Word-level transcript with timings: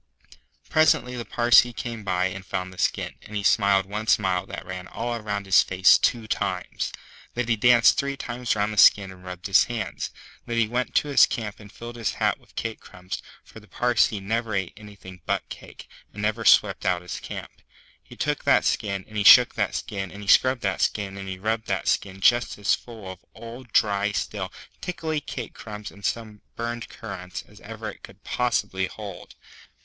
Presently 0.67 1.15
the 1.15 1.25
Parsee 1.25 1.73
came 1.73 2.03
by 2.03 2.25
and 2.25 2.43
found 2.43 2.73
the 2.73 2.79
skin, 2.79 3.13
and 3.21 3.35
he 3.35 3.43
smiled 3.43 3.85
one 3.85 4.07
smile 4.07 4.47
that 4.47 4.65
ran 4.65 4.87
all 4.87 5.19
round 5.21 5.45
his 5.45 5.61
face 5.61 5.99
two 5.99 6.25
times. 6.25 6.91
Then 7.35 7.47
he 7.47 7.55
danced 7.55 7.99
three 7.99 8.17
times 8.17 8.55
round 8.55 8.73
the 8.73 8.77
skin 8.79 9.11
and 9.11 9.23
rubbed 9.23 9.45
his 9.45 9.65
hands. 9.65 10.09
Then 10.47 10.57
he 10.57 10.67
went 10.67 10.95
to 10.95 11.09
his 11.09 11.27
camp 11.27 11.59
and 11.59 11.71
filled 11.71 11.97
his 11.97 12.13
hat 12.13 12.39
with 12.39 12.55
cake 12.55 12.79
crumbs, 12.79 13.21
for 13.43 13.59
the 13.59 13.67
Parsee 13.67 14.19
never 14.19 14.55
ate 14.55 14.73
anything 14.75 15.21
but 15.27 15.47
cake, 15.49 15.87
and 16.13 16.23
never 16.23 16.45
swept 16.45 16.83
out 16.83 17.03
his 17.03 17.19
camp. 17.19 17.61
He 18.01 18.15
took 18.15 18.43
that 18.43 18.65
skin, 18.65 19.05
and 19.07 19.17
he 19.17 19.23
shook 19.23 19.53
that 19.53 19.75
skin, 19.75 20.09
and 20.11 20.23
he 20.23 20.27
scrubbed 20.27 20.63
that 20.63 20.81
skin, 20.81 21.15
and 21.15 21.29
he 21.29 21.37
rubbed 21.37 21.67
that 21.67 21.87
skin 21.87 22.21
just 22.21 22.57
as 22.57 22.73
full 22.73 23.07
of 23.11 23.23
old, 23.35 23.71
dry, 23.71 24.13
stale, 24.13 24.51
tickly 24.81 25.21
cake 25.21 25.53
crumbs 25.53 25.91
and 25.91 26.03
some 26.03 26.41
burned 26.55 26.89
currants 26.89 27.43
as 27.47 27.61
ever 27.61 27.87
it 27.91 28.01
could 28.01 28.23
possibly 28.23 28.87
hold. 28.87 29.35